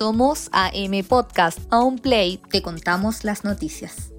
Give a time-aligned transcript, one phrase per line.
[0.00, 1.58] Somos AM Podcast.
[1.68, 4.12] A un play te contamos las noticias.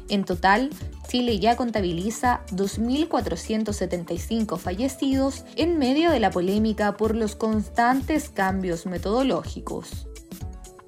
[0.09, 0.71] En total,
[1.07, 10.07] Chile ya contabiliza 2.475 fallecidos en medio de la polémica por los constantes cambios metodológicos.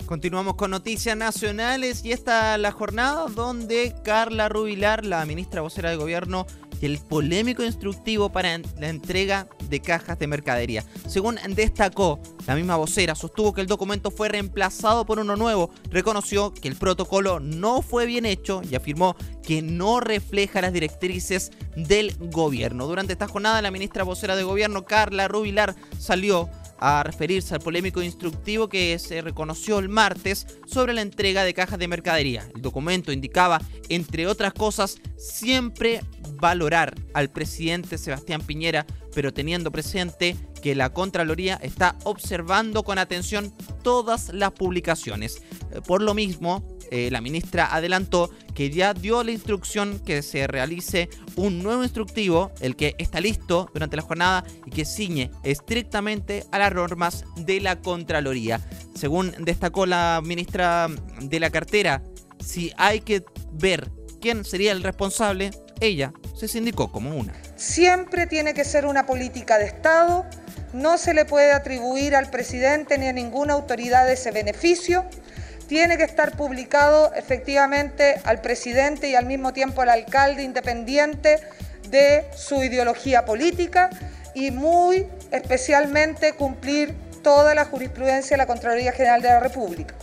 [0.05, 5.97] Continuamos con noticias nacionales y esta la jornada donde Carla Rubilar, la ministra vocera de
[5.97, 6.47] gobierno,
[6.81, 10.83] y el polémico instructivo para la entrega de cajas de mercadería.
[11.07, 16.53] Según destacó, la misma vocera sostuvo que el documento fue reemplazado por uno nuevo, reconoció
[16.53, 22.15] que el protocolo no fue bien hecho y afirmó que no refleja las directrices del
[22.19, 22.87] gobierno.
[22.87, 28.01] Durante esta jornada, la ministra vocera de gobierno, Carla Rubilar, salió a referirse al polémico
[28.01, 32.49] instructivo que se reconoció el martes sobre la entrega de cajas de mercadería.
[32.55, 36.01] El documento indicaba, entre otras cosas, siempre
[36.39, 43.53] valorar al presidente Sebastián Piñera, pero teniendo presente que la Contraloría está observando con atención
[43.83, 45.41] todas las publicaciones.
[45.71, 50.47] Eh, por lo mismo, eh, la ministra adelantó que ya dio la instrucción que se
[50.47, 56.45] realice un nuevo instructivo, el que está listo durante la jornada y que ciñe estrictamente
[56.51, 58.59] a las normas de la Contraloría.
[58.95, 60.87] Según destacó la ministra
[61.21, 62.03] de la cartera,
[62.43, 63.23] si hay que
[63.53, 67.33] ver quién sería el responsable, ella se sindicó como una.
[67.55, 70.25] Siempre tiene que ser una política de Estado,
[70.73, 75.05] no se le puede atribuir al presidente ni a ninguna autoridad ese beneficio
[75.69, 81.39] tiene que estar publicado efectivamente al presidente y al mismo tiempo al alcalde independiente
[81.89, 83.91] de su ideología política
[84.33, 89.93] y muy especialmente cumplir toda la jurisprudencia de la Contraloría General de la República.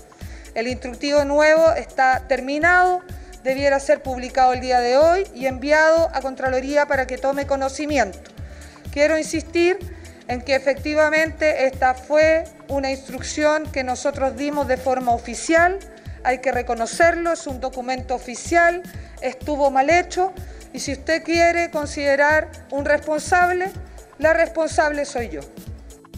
[0.54, 3.02] El instructivo nuevo está terminado,
[3.46, 8.18] debiera ser publicado el día de hoy y enviado a Contraloría para que tome conocimiento.
[8.90, 9.78] Quiero insistir
[10.26, 15.78] en que efectivamente esta fue una instrucción que nosotros dimos de forma oficial,
[16.24, 18.82] hay que reconocerlo, es un documento oficial,
[19.20, 20.32] estuvo mal hecho
[20.72, 23.70] y si usted quiere considerar un responsable,
[24.18, 25.42] la responsable soy yo.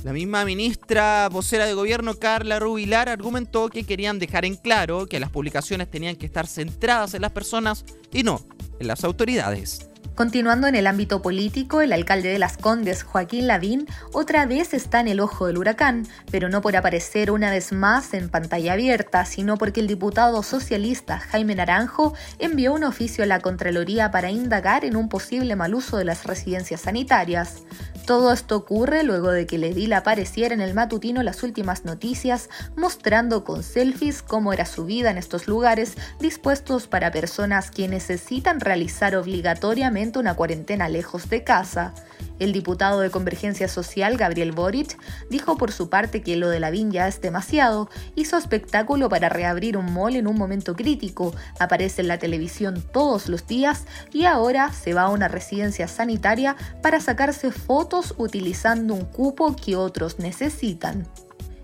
[0.04, 5.18] La misma ministra vocera de gobierno, Carla Rubilar, argumentó que querían dejar en claro que
[5.18, 8.40] las publicaciones tenían que estar centradas en las personas y no
[8.78, 9.88] en las autoridades.
[10.14, 14.98] Continuando en el ámbito político, el alcalde de Las Condes, Joaquín Lavín, otra vez está
[14.98, 19.24] en el ojo del huracán, pero no por aparecer una vez más en pantalla abierta,
[19.24, 24.84] sino porque el diputado socialista Jaime Naranjo envió un oficio a la Contraloría para indagar
[24.84, 27.62] en un posible mal uso de las residencias sanitarias.
[28.08, 33.44] Todo esto ocurre luego de que Ledil apareciera en el matutino las últimas noticias mostrando
[33.44, 39.14] con selfies cómo era su vida en estos lugares dispuestos para personas que necesitan realizar
[39.14, 41.92] obligatoriamente una cuarentena lejos de casa.
[42.38, 44.96] El diputado de Convergencia Social, Gabriel Boric,
[45.28, 49.76] dijo por su parte que lo de la ya es demasiado, hizo espectáculo para reabrir
[49.76, 54.72] un mall en un momento crítico, aparece en la televisión todos los días y ahora
[54.72, 61.06] se va a una residencia sanitaria para sacarse fotos utilizando un cupo que otros necesitan.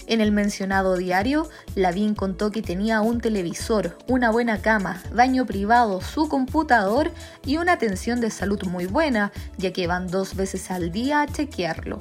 [0.06, 6.00] En el mencionado diario, Lavín contó que tenía un televisor, una buena cama, baño privado,
[6.02, 7.10] su computador
[7.46, 11.26] y una atención de salud muy buena, ya que van dos veces al día a
[11.26, 11.98] chequearlo.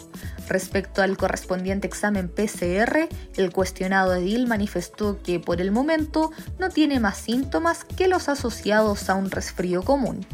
[0.50, 3.08] Respecto al correspondiente examen PCR,
[3.38, 9.10] el cuestionado Edil manifestó que por el momento no tiene más síntomas que los asociados
[9.10, 10.26] a un resfrío común.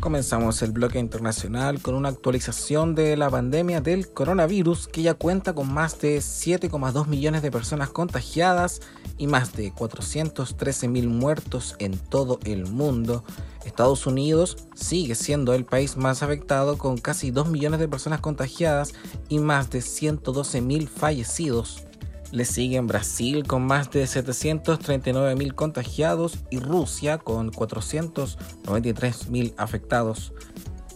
[0.00, 5.52] Comenzamos el bloque internacional con una actualización de la pandemia del coronavirus que ya cuenta
[5.52, 8.80] con más de 7,2 millones de personas contagiadas
[9.18, 13.24] y más de 413 mil muertos en todo el mundo.
[13.66, 18.94] Estados Unidos sigue siendo el país más afectado con casi 2 millones de personas contagiadas
[19.28, 21.84] y más de 112 mil fallecidos.
[22.32, 30.32] Le siguen Brasil con más de 739.000 contagiados y Rusia con 493.000 afectados.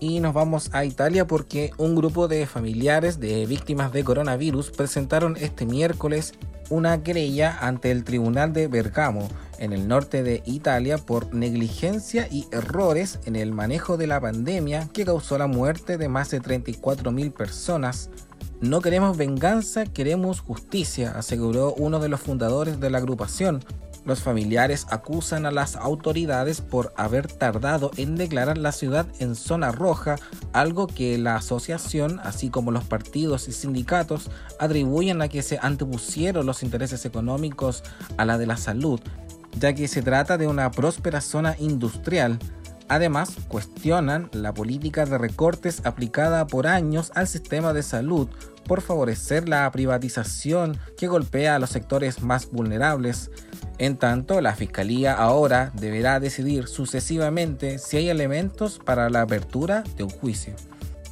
[0.00, 5.36] Y nos vamos a Italia porque un grupo de familiares de víctimas de coronavirus presentaron
[5.36, 6.34] este miércoles
[6.70, 9.28] una querella ante el Tribunal de Bergamo
[9.58, 14.88] en el norte de Italia por negligencia y errores en el manejo de la pandemia
[14.92, 18.10] que causó la muerte de más de 34.000 personas.
[18.64, 23.62] No queremos venganza, queremos justicia, aseguró uno de los fundadores de la agrupación,
[24.06, 29.70] los familiares acusan a las autoridades por haber tardado en declarar la ciudad en zona
[29.70, 30.16] roja,
[30.54, 36.46] algo que la asociación, así como los partidos y sindicatos, atribuyen a que se antepusieron
[36.46, 37.82] los intereses económicos
[38.16, 38.98] a la de la salud,
[39.60, 42.38] ya que se trata de una próspera zona industrial.
[42.88, 48.28] Además, cuestionan la política de recortes aplicada por años al sistema de salud
[48.66, 53.30] por favorecer la privatización que golpea a los sectores más vulnerables.
[53.78, 60.04] En tanto, la Fiscalía ahora deberá decidir sucesivamente si hay elementos para la apertura de
[60.04, 60.54] un juicio.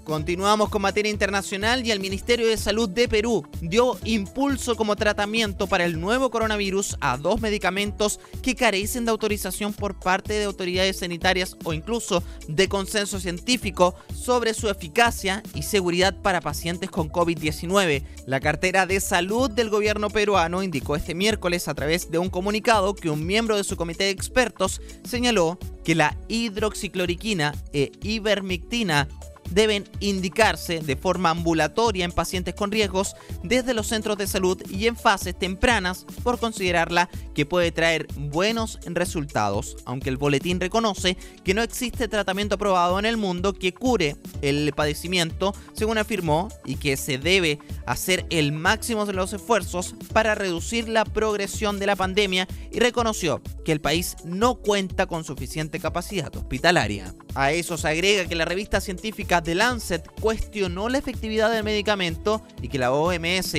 [0.04, 5.68] Continuamos con materia internacional y el Ministerio de Salud de Perú dio impulso como tratamiento
[5.68, 10.98] para el nuevo coronavirus a dos medicamentos que carecen de autorización por parte de autoridades
[10.98, 18.02] sanitarias o incluso de consenso científico sobre su eficacia y seguridad para pacientes con COVID-19.
[18.26, 22.96] La cartera de salud del gobierno peruano indicó este miércoles a través de un comunicado
[22.96, 29.08] que un miembro de su comité de expertos señaló que la hidroxicloriquina e ivermectina
[29.52, 34.86] deben indicarse de forma ambulatoria en pacientes con riesgos desde los centros de salud y
[34.86, 41.54] en fases tempranas por considerarla que puede traer buenos resultados, aunque el boletín reconoce que
[41.54, 46.96] no existe tratamiento aprobado en el mundo que cure el padecimiento, según afirmó, y que
[46.96, 52.48] se debe hacer el máximo de los esfuerzos para reducir la progresión de la pandemia
[52.70, 57.14] y reconoció que el país no cuenta con suficiente capacidad hospitalaria.
[57.34, 62.42] A eso se agrega que la revista científica The Lancet cuestionó la efectividad del medicamento
[62.60, 63.54] y que la OMS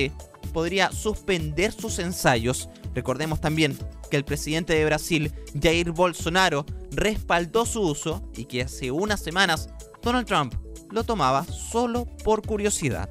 [0.52, 2.68] podría suspender sus ensayos.
[2.94, 3.76] Recordemos también
[4.10, 9.68] que el presidente de Brasil, Jair Bolsonaro, respaldó su uso y que hace unas semanas
[10.02, 10.54] Donald Trump
[10.90, 13.10] lo tomaba solo por curiosidad.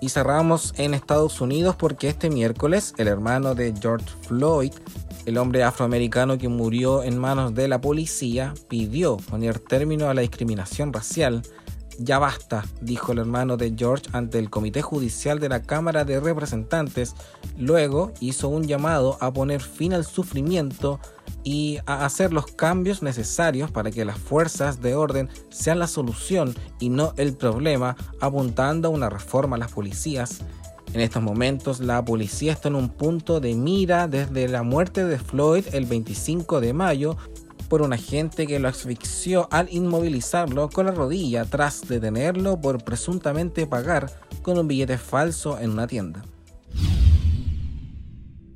[0.00, 4.72] Y cerramos en Estados Unidos porque este miércoles el hermano de George Floyd
[5.26, 10.22] el hombre afroamericano que murió en manos de la policía pidió poner término a la
[10.22, 11.42] discriminación racial.
[11.98, 16.20] Ya basta, dijo el hermano de George ante el Comité Judicial de la Cámara de
[16.20, 17.14] Representantes.
[17.58, 21.00] Luego hizo un llamado a poner fin al sufrimiento
[21.44, 26.54] y a hacer los cambios necesarios para que las fuerzas de orden sean la solución
[26.78, 30.40] y no el problema, apuntando a una reforma a las policías.
[30.94, 35.18] En estos momentos la policía está en un punto de mira desde la muerte de
[35.18, 37.16] Floyd el 25 de mayo
[37.72, 43.66] por un agente que lo asfixió al inmovilizarlo con la rodilla tras detenerlo por presuntamente
[43.66, 44.10] pagar
[44.42, 46.22] con un billete falso en una tienda.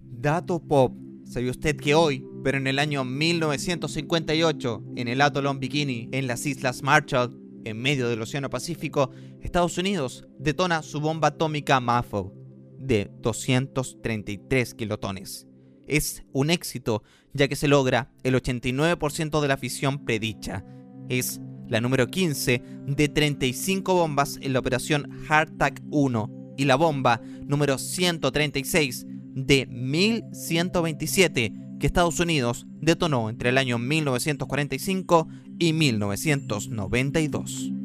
[0.03, 0.93] Dato pop.
[1.25, 6.45] ¿Sabía usted que hoy, pero en el año 1958, en el atolón Bikini, en las
[6.45, 12.35] Islas Marshall, en medio del Océano Pacífico, Estados Unidos detona su bomba atómica MAFO
[12.79, 15.47] de 233 kilotones.
[15.87, 17.03] Es un éxito
[17.33, 20.63] ya que se logra el 89% de la fisión predicha.
[21.09, 27.21] Es la número 15 de 35 bombas en la operación Hardtack 1 y la bomba
[27.45, 35.29] número 136 de 1127 que Estados Unidos detonó entre el año 1945
[35.59, 37.76] y 1992.